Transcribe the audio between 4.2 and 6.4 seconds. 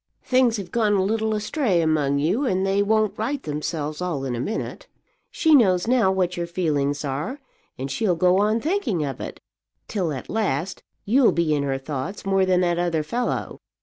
in a minute. She knows now what